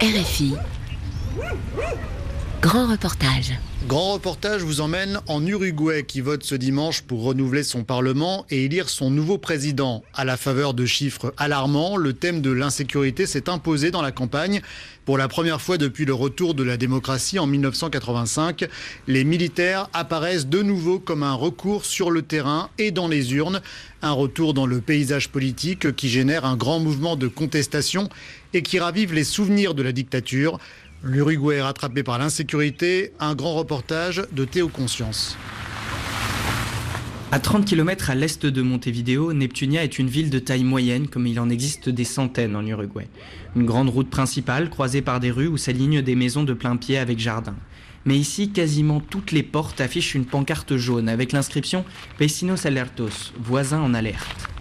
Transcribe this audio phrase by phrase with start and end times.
[0.00, 0.54] RFI.
[2.60, 3.52] Grand reportage.
[3.86, 8.64] Grand reportage vous emmène en Uruguay qui vote ce dimanche pour renouveler son Parlement et
[8.64, 10.02] élire son nouveau président.
[10.14, 14.60] À la faveur de chiffres alarmants, le thème de l'insécurité s'est imposé dans la campagne.
[15.04, 18.68] Pour la première fois depuis le retour de la démocratie en 1985,
[19.08, 23.60] les militaires apparaissent de nouveau comme un recours sur le terrain et dans les urnes.
[24.02, 28.08] Un retour dans le paysage politique qui génère un grand mouvement de contestation
[28.54, 30.58] et qui ravive les souvenirs de la dictature.
[31.02, 33.12] L'Uruguay est rattrapé par l'insécurité.
[33.18, 35.36] Un grand reportage de Théo Conscience.
[37.32, 41.26] À 30 km à l'est de Montevideo, Neptunia est une ville de taille moyenne, comme
[41.26, 43.08] il en existe des centaines en Uruguay.
[43.56, 46.98] Une grande route principale, croisée par des rues où s'alignent des maisons de plein pied
[46.98, 47.56] avec jardin.
[48.04, 51.86] Mais ici, quasiment toutes les portes affichent une pancarte jaune avec l'inscription
[52.20, 54.51] Vecinos alertos, voisins en alerte.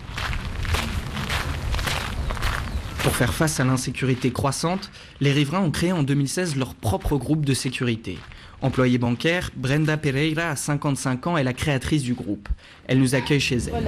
[3.04, 4.92] Pour faire face à l'insécurité croissante,
[5.22, 8.20] les riverains ont créé en 2016 leur propre groupe de sécurité.
[8.62, 12.48] Employée bancaire, Brenda Pereira a 55 ans est la créatrice du groupe.
[12.88, 13.84] Elle nous accueille chez elle.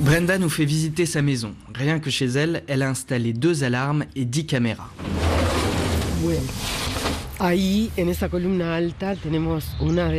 [0.00, 1.54] Brenda nous fait visiter sa maison.
[1.72, 4.90] Rien que chez elle, elle a installé deux alarmes et 10 caméras.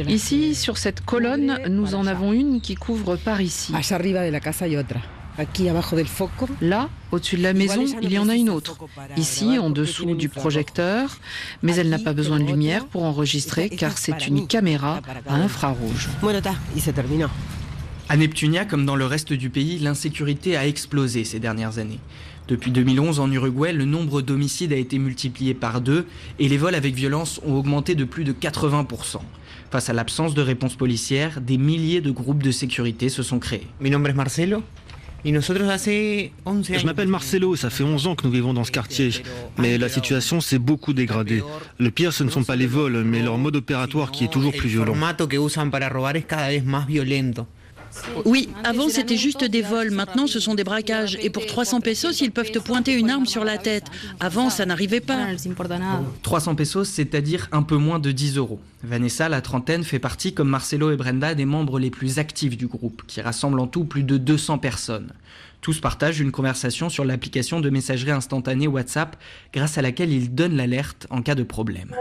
[0.08, 3.74] Ici, sur cette colonne, nous en avons une qui couvre par ici.
[6.62, 8.78] Là, au-dessus de la maison, il y en a une autre.
[9.18, 11.18] Ici, en dessous du projecteur,
[11.64, 16.10] mais elle n'a pas besoin de lumière pour enregistrer car c'est une caméra à infrarouge.
[18.12, 22.00] À Neptunia, comme dans le reste du pays, l'insécurité a explosé ces dernières années.
[22.48, 26.08] Depuis 2011, en Uruguay, le nombre d'homicides a été multiplié par deux
[26.40, 29.18] et les vols avec violence ont augmenté de plus de 80%.
[29.70, 33.68] Face à l'absence de réponse policière, des milliers de groupes de sécurité se sont créés.
[33.80, 34.64] Mi nombre es Marcelo.
[36.80, 39.10] Je m'appelle Marcelo, ça fait 11 ans que nous vivons dans ce quartier,
[39.58, 41.44] mais la situation s'est beaucoup dégradée.
[41.78, 44.54] Le pire, ce ne sont pas les vols, mais leur mode opératoire qui est toujours
[44.54, 44.94] plus violent.
[48.26, 51.18] Oui, avant c'était juste des vols, maintenant ce sont des braquages.
[51.22, 53.86] Et pour 300 pesos, ils peuvent te pointer une arme sur la tête.
[54.20, 55.28] Avant, ça n'arrivait pas.
[56.24, 58.60] 300 pesos, c'est-à-dire un peu moins de 10 euros.
[58.84, 62.68] Vanessa, la trentaine, fait partie, comme Marcelo et Brenda, des membres les plus actifs du
[62.68, 65.12] groupe, qui rassemble en tout plus de 200 personnes.
[65.62, 69.18] Tous partagent une conversation sur l'application de messagerie instantanée WhatsApp,
[69.54, 71.94] grâce à laquelle ils donnent l'alerte en cas de problème.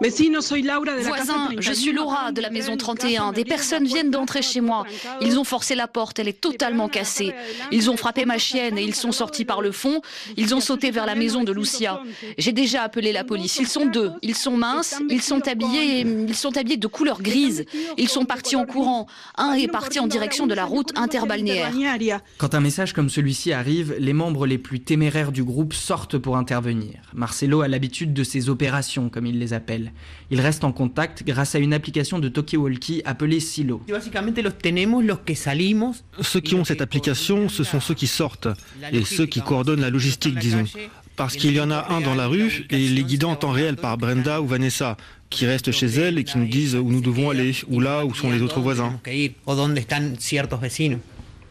[0.00, 3.32] Voisin, je suis Laura de la maison 31.
[3.32, 4.84] Des personnes viennent d'entrer chez moi.
[5.20, 7.32] Ils ont forcé la porte, elle est totalement cassée.
[7.70, 10.00] Ils ont frappé ma chienne et ils sont sortis par le fond.
[10.36, 12.02] Ils ont sauté vers la maison de Lucia.
[12.38, 13.58] J'ai déjà appelé la police.
[13.58, 14.12] Ils sont deux.
[14.22, 17.64] Ils sont minces, ils sont habillés, ils sont habillés de couleur grise.
[17.98, 19.06] Ils sont partis en courant.
[19.36, 21.72] Un est parti en direction de la route interbalnéaire.
[22.38, 26.36] Quand un message comme celui-ci arrive, les membres les plus téméraires du groupe sortent pour
[26.36, 27.00] intervenir.
[27.14, 29.81] Marcelo a l'habitude de ces opérations, comme il les appelle.
[30.30, 33.82] Ils restent en contact grâce à une application de Walkie appelée Silo.
[36.20, 38.48] Ceux qui ont cette application, ce sont ceux qui sortent
[38.92, 40.64] et ceux qui coordonnent la logistique, disons.
[41.16, 43.76] Parce qu'il y en a un dans la rue et les guidant en temps réel
[43.76, 44.96] par Brenda ou Vanessa,
[45.28, 48.14] qui restent chez elles et qui nous disent où nous devons aller, ou là où
[48.14, 48.98] sont les autres voisins.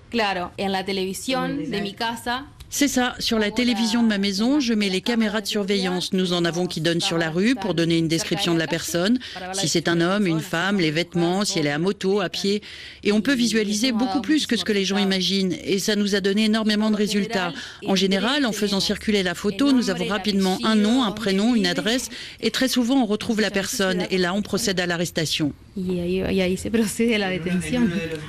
[0.09, 2.43] Claro, en la télévision de mi casa
[2.73, 6.13] c'est ça, sur la télévision de ma maison, je mets les caméras de surveillance.
[6.13, 9.19] Nous en avons qui donnent sur la rue pour donner une description de la personne,
[9.51, 12.61] si c'est un homme, une femme, les vêtements, si elle est à moto, à pied.
[13.03, 15.55] Et on peut visualiser beaucoup plus que ce que les gens imaginent.
[15.63, 17.53] Et ça nous a donné énormément de résultats.
[17.85, 21.67] En général, en faisant circuler la photo, nous avons rapidement un nom, un prénom, une
[21.67, 24.05] adresse, et très souvent on retrouve la personne.
[24.11, 25.51] Et là, on procède à l'arrestation.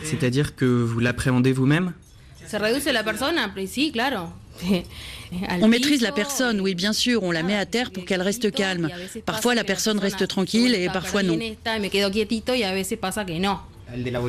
[0.03, 1.93] C'est-à-dire que vous l'appréhendez vous-même?
[5.61, 8.53] on maîtrise la personne, oui, bien sûr, on la met à terre pour qu'elle reste
[8.53, 8.91] calme.
[9.25, 11.39] Parfois, la personne reste tranquille et parfois non.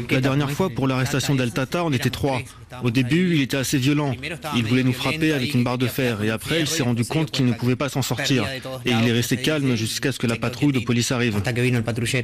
[0.09, 2.39] La dernière fois, pour l'arrestation d'Al Tata, on était trois.
[2.84, 4.13] Au début, il était assez violent.
[4.55, 6.23] Il voulait nous frapper avec une barre de fer.
[6.23, 8.46] Et après, il s'est rendu compte qu'il ne pouvait pas s'en sortir.
[8.85, 11.41] Et il est resté calme jusqu'à ce que la patrouille de police arrive.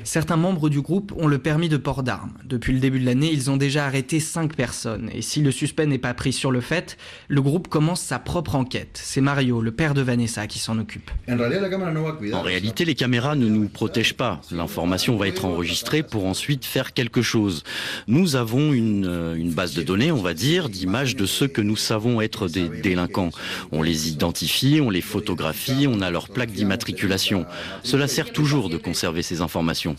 [0.03, 2.33] Certains membres du groupe ont le permis de port d'armes.
[2.45, 5.09] Depuis le début de l'année, ils ont déjà arrêté cinq personnes.
[5.13, 6.97] Et si le suspect n'est pas pris sur le fait,
[7.27, 8.99] le groupe commence sa propre enquête.
[9.01, 11.11] C'est Mario, le père de Vanessa, qui s'en occupe.
[11.29, 14.41] En réalité, les caméras ne nous protègent pas.
[14.51, 17.63] L'information va être enregistrée pour ensuite faire quelque chose.
[18.07, 21.59] Nous avons une, une base de données, on va dire c'est-à-dire d'images de ceux que
[21.59, 23.31] nous savons être des délinquants.
[23.73, 27.45] On les identifie, on les photographie, on a leur plaque d'immatriculation.
[27.83, 29.97] Cela sert toujours de conserver ces informations.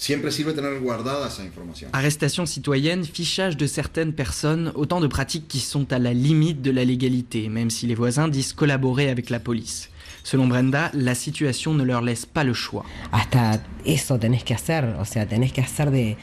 [1.92, 6.70] Arrestation citoyenne, fichage de certaines personnes, autant de pratiques qui sont à la limite de
[6.70, 9.89] la légalité, même si les voisins disent collaborer avec la police.
[10.24, 12.84] Selon Brenda, la situation ne leur laisse pas le choix.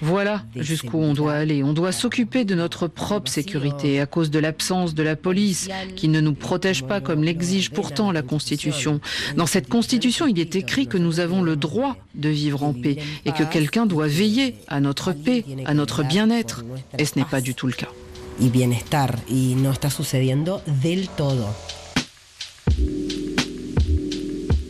[0.02, 1.64] Voilà jusqu'où on doit aller.
[1.64, 6.08] On doit s'occuper de notre propre sécurité à cause de l'absence de la police qui
[6.08, 9.00] ne nous protège pas comme l'exige pourtant la Constitution.
[9.36, 12.98] Dans cette Constitution, il est écrit que nous avons le droit de vivre en paix
[13.26, 16.64] et que quelqu'un doit veiller à notre paix, à notre bien-être.
[16.98, 17.90] Et ce n'est pas du tout le cas.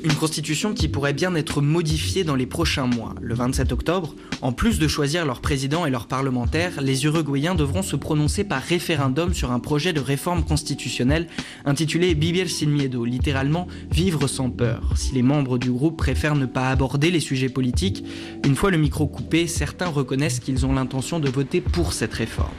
[0.07, 3.13] Une constitution qui pourrait bien être modifiée dans les prochains mois.
[3.19, 7.81] Le 27 octobre, en plus de choisir leur président et leurs parlementaires, les Uruguayens devront
[7.81, 11.27] se prononcer par référendum sur un projet de réforme constitutionnelle
[11.65, 14.93] intitulé Vivir sin miedo, littéralement vivre sans peur.
[14.95, 18.05] Si les membres du groupe préfèrent ne pas aborder les sujets politiques,
[18.45, 22.55] une fois le micro coupé, certains reconnaissent qu'ils ont l'intention de voter pour cette réforme.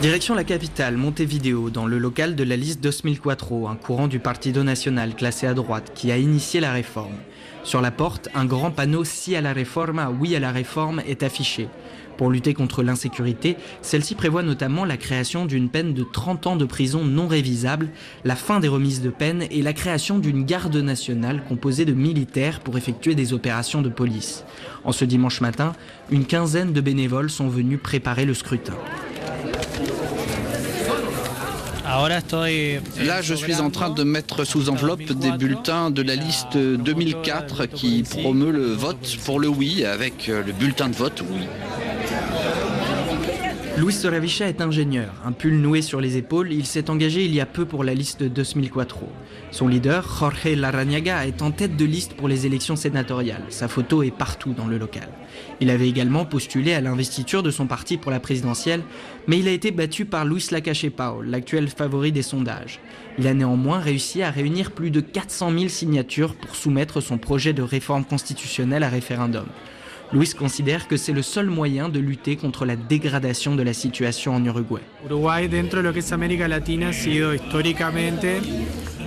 [0.00, 4.62] Direction la capitale, Montevideo, dans le local de la liste 2004, un courant du Partido
[4.62, 7.18] Nacional classé à droite qui a initié la réforme.
[7.64, 11.22] Sur la porte, un grand panneau Si à la réforme, oui à la réforme est
[11.22, 11.68] affiché.
[12.16, 16.64] Pour lutter contre l'insécurité, celle-ci prévoit notamment la création d'une peine de 30 ans de
[16.64, 17.90] prison non révisable,
[18.24, 22.60] la fin des remises de peine et la création d'une garde nationale composée de militaires
[22.60, 24.44] pour effectuer des opérations de police.
[24.82, 25.74] En ce dimanche matin,
[26.10, 28.78] une quinzaine de bénévoles sont venus préparer le scrutin.
[31.90, 37.66] Là, je suis en train de mettre sous enveloppe des bulletins de la liste 2004
[37.66, 41.48] qui promeut le vote pour le oui avec le bulletin de vote oui.
[43.80, 45.10] Luis Soravicha est ingénieur.
[45.24, 47.94] Un pull noué sur les épaules, il s'est engagé il y a peu pour la
[47.94, 48.98] liste 2004.
[49.52, 53.46] Son leader, Jorge Larrañaga, est en tête de liste pour les élections sénatoriales.
[53.48, 55.08] Sa photo est partout dans le local.
[55.62, 58.82] Il avait également postulé à l'investiture de son parti pour la présidentielle,
[59.26, 62.80] mais il a été battu par Luis Lacache Pao, l'actuel favori des sondages.
[63.18, 67.54] Il a néanmoins réussi à réunir plus de 400 000 signatures pour soumettre son projet
[67.54, 69.46] de réforme constitutionnelle à référendum.
[70.12, 74.34] Luis considère que c'est le seul moyen de lutter contre la dégradation de la situation
[74.34, 74.82] en Uruguay.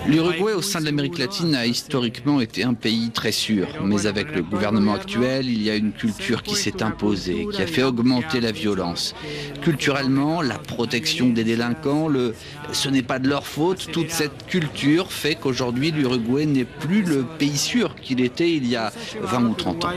[0.07, 4.33] L'Uruguay au sein de l'Amérique latine a historiquement été un pays très sûr, mais avec
[4.33, 8.41] le gouvernement actuel, il y a une culture qui s'est imposée, qui a fait augmenter
[8.41, 9.13] la violence.
[9.61, 12.33] Culturellement, la protection des délinquants, le
[12.71, 17.23] ce n'est pas de leur faute, toute cette culture fait qu'aujourd'hui l'Uruguay n'est plus le
[17.23, 18.91] pays sûr qu'il était il y a
[19.21, 19.91] 20 ou 30 ans.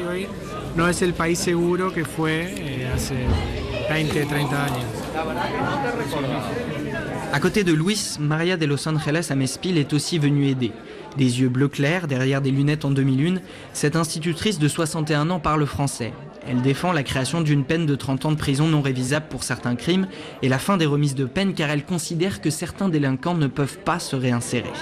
[7.33, 10.73] À côté de Luis, Maria de Los Angeles Amespil est aussi venue aider.
[11.17, 13.41] Des yeux bleu clair, derrière des lunettes en demi-lune,
[13.73, 16.13] cette institutrice de 61 ans parle français.
[16.47, 19.77] Elle défend la création d'une peine de 30 ans de prison non révisable pour certains
[19.77, 20.07] crimes
[20.43, 23.79] et la fin des remises de peine car elle considère que certains délinquants ne peuvent
[23.79, 24.73] pas se réinsérer.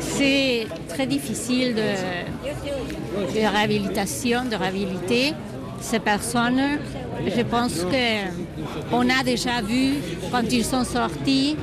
[0.00, 1.82] C'est très difficile de,
[3.16, 5.34] de réhabilitation, de réhabiliter
[5.80, 6.78] ces personnes.
[7.26, 9.94] Je pense qu'on a déjà vu
[10.30, 11.56] quand ils sont sortis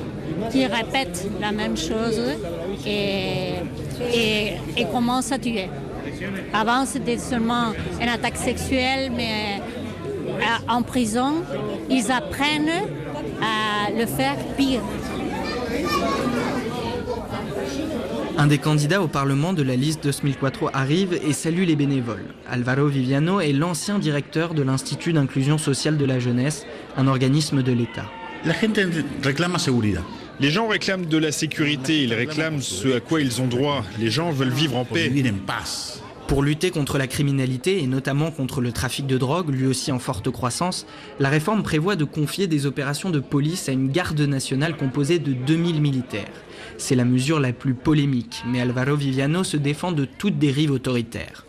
[0.52, 2.22] qu'ils répètent la même chose
[2.86, 3.54] et,
[4.14, 5.70] et, et commencent à tuer.
[6.54, 7.68] Avant, c'était seulement
[8.02, 9.62] une attaque sexuelle, mais
[10.68, 11.44] en prison,
[11.90, 12.88] ils apprennent
[13.42, 14.82] à le faire pire.
[18.36, 22.26] Un des candidats au Parlement de la liste 2004 arrive et salue les bénévoles.
[22.50, 26.66] Alvaro Viviano est l'ancien directeur de l'Institut d'inclusion sociale de la jeunesse,
[26.98, 28.06] un organisme de l'État.
[30.40, 33.84] Les gens réclament de la sécurité, ils réclament ce à quoi ils ont droit.
[34.00, 35.12] Les gens veulent vivre en paix.
[36.28, 40.00] Pour lutter contre la criminalité et notamment contre le trafic de drogue, lui aussi en
[40.00, 40.86] forte croissance,
[41.20, 45.34] la réforme prévoit de confier des opérations de police à une garde nationale composée de
[45.34, 46.32] 2000 militaires.
[46.78, 51.46] C'est la mesure la plus polémique, mais Alvaro Viviano se défend de toute dérive autoritaire.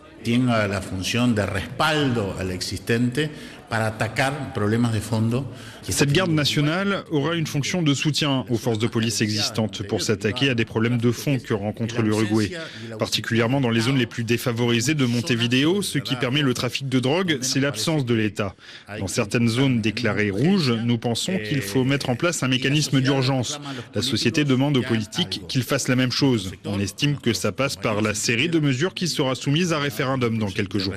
[5.89, 10.49] Cette garde nationale aura une fonction de soutien aux forces de police existantes pour s'attaquer
[10.49, 12.51] à des problèmes de fond que rencontre l'Uruguay,
[12.97, 15.81] particulièrement dans les zones les plus défavorisées de Montevideo.
[15.81, 18.55] Ce qui permet le trafic de drogue, c'est l'absence de l'État.
[18.99, 23.59] Dans certaines zones déclarées rouges, nous pensons qu'il faut mettre en place un mécanisme d'urgence.
[23.93, 26.53] La société demande aux politiques qu'ils fassent la même chose.
[26.65, 30.37] On estime que ça passe par la série de mesures qui sera soumise à référendum
[30.37, 30.93] dans quelques jours.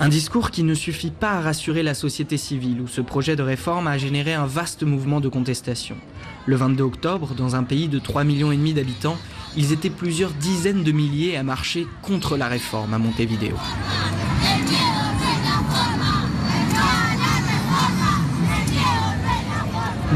[0.00, 3.42] Un discours qui ne suffit pas à rassurer la société civile, où ce projet de
[3.42, 5.96] réforme a généré un vaste mouvement de contestation.
[6.46, 9.16] Le 22 octobre, dans un pays de 3,5 millions d'habitants,
[9.56, 13.56] ils étaient plusieurs dizaines de milliers à marcher contre la réforme à Montevideo.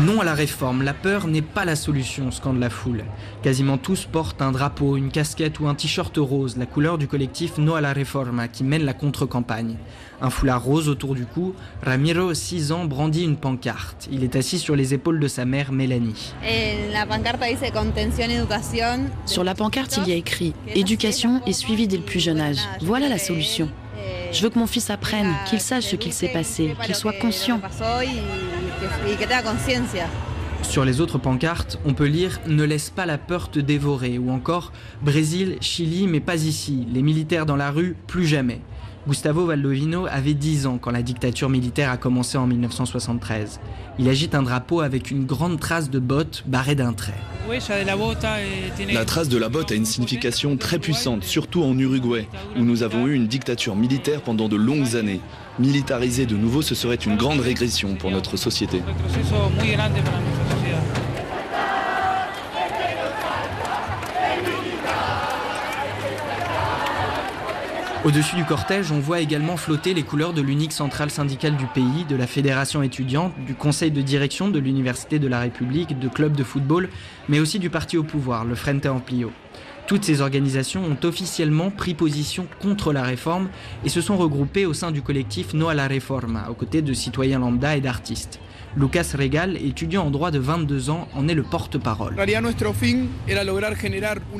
[0.04, 3.04] Non à la réforme, la peur n'est pas la solution, scande la foule.
[3.42, 7.58] Quasiment tous portent un drapeau, une casquette ou un t-shirt rose, la couleur du collectif
[7.58, 9.76] No a la Reforma, qui mène la contre-campagne.
[10.20, 14.08] Un foulard rose autour du cou, Ramiro, 6 ans, brandit une pancarte.
[14.12, 16.32] Il est assis sur les épaules de sa mère, Mélanie.
[19.26, 22.58] Sur la pancarte, il y a écrit Éducation et suivi dès le plus jeune âge.
[22.82, 23.68] Voilà la solution.
[24.32, 27.60] Je veux que mon fils apprenne, qu'il sache ce qu'il s'est passé, qu'il soit conscient.
[30.62, 34.30] Sur les autres pancartes, on peut lire Ne laisse pas la peur te dévorer ou
[34.30, 38.60] encore Brésil, Chili, mais pas ici, les militaires dans la rue, plus jamais.
[39.08, 43.58] Gustavo Valdovino avait 10 ans quand la dictature militaire a commencé en 1973.
[43.98, 47.14] Il agite un drapeau avec une grande trace de botte barrée d'un trait.
[48.92, 52.82] La trace de la botte a une signification très puissante, surtout en Uruguay, où nous
[52.82, 55.22] avons eu une dictature militaire pendant de longues années.
[55.58, 58.82] Militariser de nouveau, ce serait une grande régression pour notre société.
[68.08, 72.06] Au-dessus du cortège, on voit également flotter les couleurs de l'unique centrale syndicale du pays,
[72.08, 76.34] de la fédération étudiante, du conseil de direction de l'Université de la République, de clubs
[76.34, 76.88] de football,
[77.28, 79.30] mais aussi du parti au pouvoir, le Frente Amplio.
[79.86, 83.50] Toutes ces organisations ont officiellement pris position contre la réforme
[83.84, 86.94] et se sont regroupées au sein du collectif No a la Reforma, aux côtés de
[86.94, 88.40] citoyens lambda et d'artistes.
[88.78, 92.14] Lucas Regal, étudiant en droit de 22 ans, en est le porte-parole.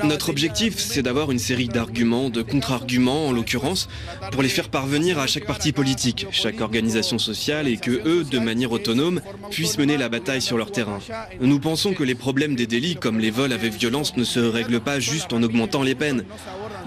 [0.05, 3.89] Notre objectif, c'est d'avoir une série d'arguments, de contre-arguments en l'occurrence,
[4.31, 8.39] pour les faire parvenir à chaque parti politique, chaque organisation sociale et que eux, de
[8.39, 11.01] manière autonome, puissent mener la bataille sur leur terrain.
[11.41, 14.81] Nous pensons que les problèmes des délits comme les vols avec violence ne se règlent
[14.81, 16.25] pas juste en augmentant les peines.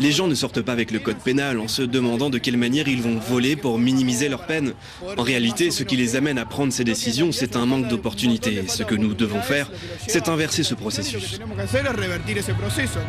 [0.02, 2.88] Les gens ne sortent pas avec le code pénal en se demandant de quelle manière
[2.88, 4.74] ils vont voler pour minimiser leur peine.
[5.16, 8.64] En réalité, ce qui les amène à prendre ces décisions, c'est un manque d'opportunité.
[8.68, 9.70] Ce que nous devons faire,
[10.08, 11.40] c'est inverser ce processus.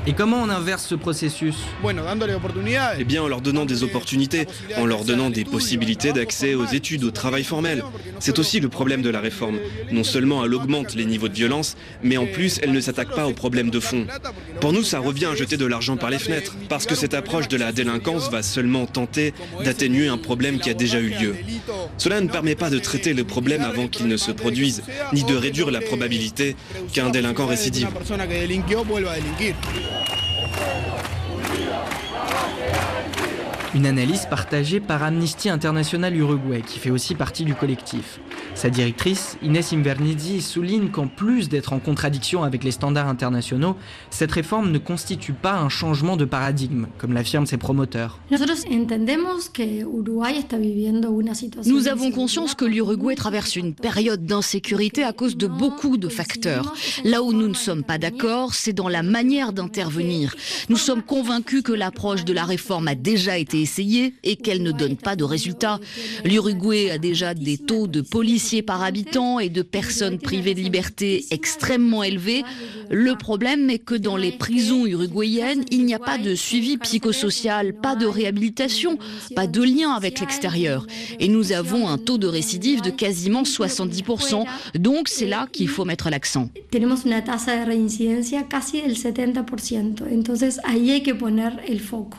[0.07, 1.57] Et comment on inverse ce processus?
[2.99, 4.47] Eh bien, en leur donnant des opportunités,
[4.77, 7.83] en leur donnant des possibilités d'accès aux études, au travail formel.
[8.19, 9.59] C'est aussi le problème de la réforme.
[9.91, 13.27] Non seulement elle augmente les niveaux de violence, mais en plus, elle ne s'attaque pas
[13.27, 14.07] aux problèmes de fond.
[14.61, 17.49] Pour nous, ça revient à jeter de l'argent par les fenêtres, parce que cette approche
[17.49, 19.35] de la délinquance va seulement tenter
[19.65, 21.37] d'atténuer un problème qui a déjà eu lieu.
[21.99, 25.35] Cela ne permet pas de traiter le problème avant qu'il ne se produise, ni de
[25.35, 26.57] réduire la probabilité
[26.93, 27.89] qu'un délinquant récidive.
[33.75, 38.21] Une analyse partagée par Amnesty International Uruguay, qui fait aussi partie du collectif.
[38.55, 43.75] Sa directrice, Inès Invernizzi, souligne qu'en plus d'être en contradiction avec les standards internationaux,
[44.11, 48.21] cette réforme ne constitue pas un changement de paradigme, comme l'affirment ses promoteurs.
[51.65, 56.75] Nous avons conscience que l'Uruguay traverse une période d'insécurité à cause de beaucoup de facteurs.
[57.05, 60.35] Là où nous ne sommes pas d'accord, c'est dans la manière d'intervenir.
[60.69, 64.73] Nous sommes convaincus que l'approche de la réforme a déjà été essayée et qu'elle ne
[64.73, 65.81] donne pas de résultats.
[66.25, 71.25] L'Uruguay a déjà des taux de policiers par habitant et de personnes privées de liberté
[71.31, 72.45] extrêmement élevés.
[72.91, 77.75] Le problème est que dans les prisons uruguayennes, il n'y a pas de suivi psychosocial,
[77.75, 78.99] pas de réhabilitation,
[79.35, 80.87] pas de lien avec l'extérieur.
[81.19, 84.45] Et nous avons un taux de récidive de quasiment 70%.
[84.75, 86.51] Donc c'est là qu'il faut mettre l'accent.
[86.71, 90.09] Tenemos una tasa de reincidencia casi del 70%.
[90.11, 92.19] Entonces ahí hay que poner el foco.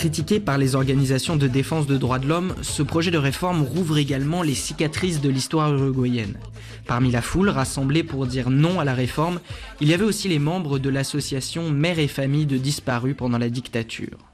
[0.00, 3.98] Critiqué par les organisations de défense de droits de l'homme, ce projet de réforme rouvre
[3.98, 6.38] également les cicatrices de l'histoire uruguayenne.
[6.86, 9.40] Parmi la foule rassemblée pour dire non à la réforme,
[9.82, 13.50] il y avait aussi les membres de l'association Mères et Familles de disparus pendant la
[13.50, 14.29] dictature.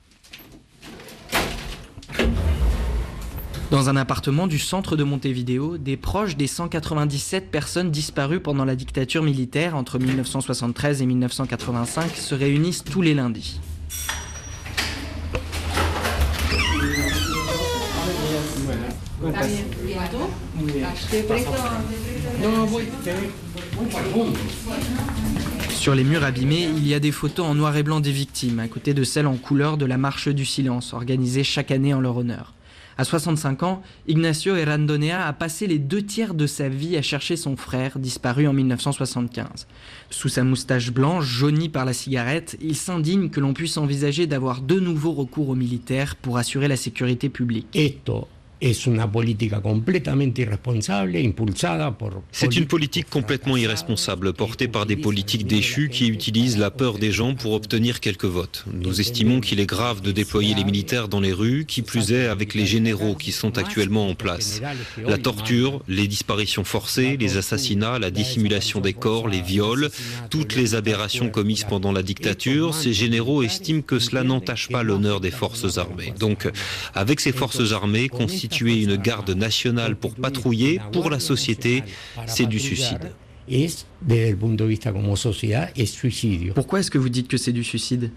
[3.71, 8.77] Dans un appartement du centre de Montevideo, des proches des 197 personnes disparues pendant la
[8.77, 13.61] dictature militaire entre 1973 et 1985 se réunissent tous les lundis.
[25.71, 28.61] Sur les murs abîmés, il y a des photos en noir et blanc des victimes,
[28.61, 32.01] à côté de celles en couleur de la Marche du Silence, organisée chaque année en
[32.01, 32.56] leur honneur.
[32.99, 37.37] À 65 ans, Ignacio Errandonea a passé les deux tiers de sa vie à chercher
[37.37, 39.67] son frère, disparu en 1975.
[40.09, 44.63] Sous sa moustache blanche, jaunie par la cigarette, il s'indigne que l'on puisse envisager d'avoir
[44.63, 47.69] de nouveaux recours aux militaires pour assurer la sécurité publique.
[52.33, 57.13] C'est une politique complètement irresponsable portée par des politiques déchus qui utilisent la peur des
[57.13, 58.65] gens pour obtenir quelques votes.
[58.73, 62.27] Nous estimons qu'il est grave de déployer les militaires dans les rues, qui plus est
[62.27, 64.63] avec les généraux qui sont actuellement en place.
[65.07, 69.91] La torture, les disparitions forcées, les assassinats, la dissimulation des corps, les viols,
[70.31, 75.21] toutes les aberrations commises pendant la dictature, ces généraux estiment que cela n'entache pas l'honneur
[75.21, 76.15] des forces armées.
[76.19, 76.49] Donc,
[76.95, 78.09] avec ces forces armées,
[78.83, 81.83] une garde nationale pour patrouiller pour la société,
[82.27, 83.13] c'est du suicide.
[84.01, 86.55] Desde el punto de vista como sociedad es suicidio.
[86.55, 88.11] Pourquoi est-ce que vous dites que c'est du suicide?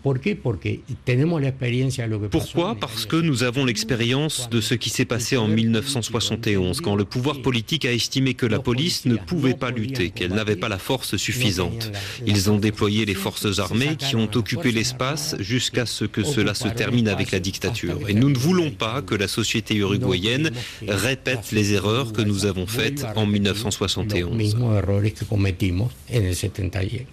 [2.32, 7.06] Pourquoi Parce que nous avons l'expérience de ce qui s'est passé en 1971, quand le
[7.06, 10.78] pouvoir politique a estimé que la police ne pouvait pas lutter, qu'elle n'avait pas la
[10.78, 11.92] force suffisante.
[12.26, 16.68] Ils ont déployé les forces armées qui ont occupé l'espace jusqu'à ce que cela se
[16.68, 18.00] termine avec la dictature.
[18.08, 20.52] Et nous ne voulons pas que la société uruguayenne
[20.88, 24.56] répète les erreurs que nous avons faites en 1971.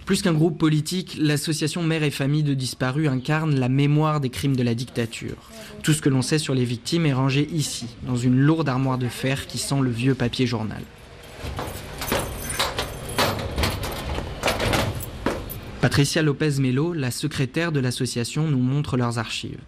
[0.05, 4.55] Plus qu'un groupe politique, l'association Mère et Famille de Disparus incarne la mémoire des crimes
[4.55, 5.51] de la dictature.
[5.83, 8.97] Tout ce que l'on sait sur les victimes est rangé ici, dans une lourde armoire
[8.97, 10.81] de fer qui sent le vieux papier journal.
[15.81, 19.59] Patricia Lopez Melo, la secrétaire de l'association, nous montre leurs archives.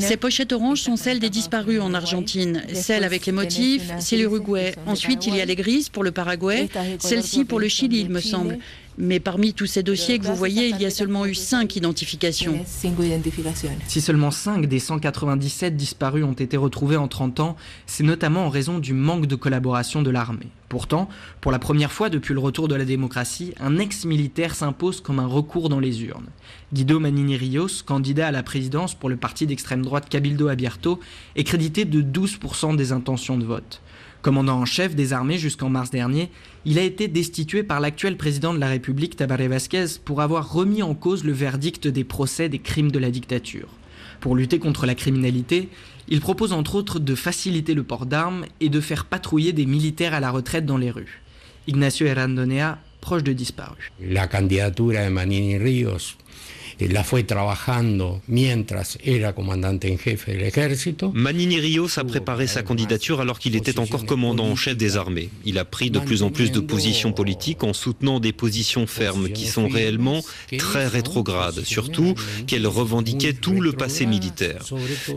[0.00, 2.62] Ces pochettes oranges sont celles des disparus en Argentine.
[2.72, 4.74] Celles avec les motifs, c'est l'Uruguay.
[4.86, 6.68] Ensuite, il y a les grises pour le Paraguay,
[6.98, 8.58] celle-ci pour le Chili, il me semble.
[9.00, 12.64] Mais parmi tous ces dossiers que vous voyez, il y a seulement eu cinq identifications.
[13.86, 17.56] Si seulement 5 des 197 disparus ont été retrouvés en 30 ans,
[17.86, 20.48] c'est notamment en raison du manque de collaboration de l'armée.
[20.68, 21.08] Pourtant,
[21.40, 25.26] pour la première fois depuis le retour de la démocratie, un ex-militaire s'impose comme un
[25.26, 26.26] recours dans les urnes.
[26.70, 31.00] Guido Manini Rios, candidat à la présidence pour le parti d'extrême droite Cabildo Abierto,
[31.34, 33.80] est crédité de 12% des intentions de vote.
[34.20, 36.30] Commandant en chef des armées jusqu'en mars dernier,
[36.66, 40.82] il a été destitué par l'actuel président de la République, Tabaré Vázquez, pour avoir remis
[40.82, 43.68] en cause le verdict des procès des crimes de la dictature.
[44.20, 45.70] Pour lutter contre la criminalité,
[46.08, 50.12] il propose entre autres de faciliter le port d'armes et de faire patrouiller des militaires
[50.12, 51.22] à la retraite dans les rues.
[51.66, 53.90] Ignacio Herrandonea, proche de disparu.
[54.02, 55.56] La candidature de Manini
[56.86, 60.28] la fue trabajando mientras era comandante en jefe.
[61.12, 65.28] Manini Rios a préparé sa candidature alors qu'il était encore commandant en chef des armées.
[65.44, 69.28] Il a pris de plus en plus de positions politiques en soutenant des positions fermes
[69.28, 70.22] qui sont réellement
[70.56, 72.14] très rétrogrades, surtout
[72.46, 74.64] qu'elles revendiquaient tout le passé militaire.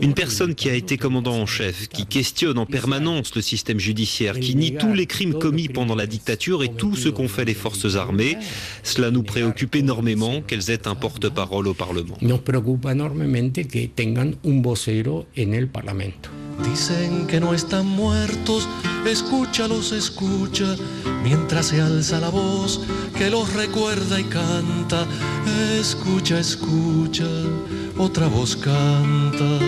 [0.00, 4.40] Une personne qui a été commandant en chef, qui questionne en permanence le système judiciaire,
[4.40, 7.54] qui nie tous les crimes commis pendant la dictature et tout ce qu'ont fait les
[7.54, 8.36] forces armées,
[8.82, 12.16] cela nous préoccupe énormément qu'elles aient un porte-parole au Parlement.
[12.20, 16.30] Nos preocupa enormemente que tengan un vocero en el Parlamento.
[16.64, 18.68] Dicen que no están muertos,
[19.06, 20.76] escúchalos, escucha,
[21.22, 22.80] mientras se alza la voz
[23.16, 25.06] que los recuerda y canta.
[25.78, 27.26] Escucha, escucha,
[27.98, 29.58] otra voz canta.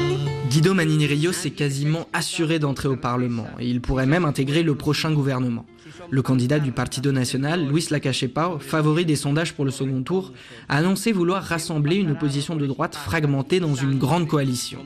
[0.54, 5.10] Guido Manini s'est quasiment assuré d'entrer au Parlement et il pourrait même intégrer le prochain
[5.10, 5.66] gouvernement.
[6.10, 10.32] Le candidat du Partido Nacional, Luis Lacache-Pau, favori des sondages pour le second tour,
[10.68, 14.78] a annoncé vouloir rassembler une opposition de droite fragmentée dans une grande coalition.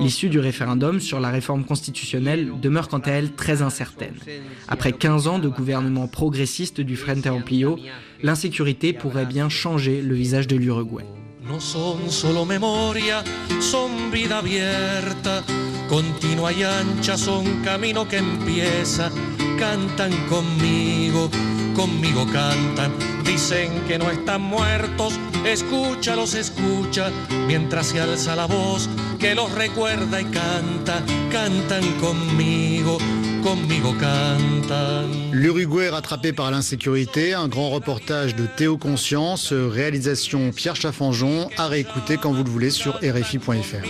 [0.00, 4.16] L'issue du référendum sur la réforme constitutionnelle demeure quant à elle très incertaine.
[4.68, 7.78] Après 15 ans de gouvernement progressiste du Frente Amplio,
[8.22, 11.06] l'insécurité pourrait bien changer le visage de l'Uruguay.
[11.46, 13.22] No son solo memoria,
[13.60, 15.44] son vida abierta,
[15.88, 19.12] continua y ancha, son camino que empieza.
[19.56, 21.30] Cantan conmigo,
[21.76, 22.92] conmigo cantan.
[23.24, 27.10] Dicen que no están muertos, escúchalos, escucha,
[27.46, 28.88] mientras se alza la voz
[29.20, 31.00] que los recuerda y canta.
[31.30, 32.98] Cantan conmigo.
[35.32, 42.16] L'Uruguay rattrapé par l'insécurité, un grand reportage de Théo Conscience, réalisation Pierre Chaffanjon, à réécouter
[42.16, 43.86] quand vous le voulez sur rfi.fr.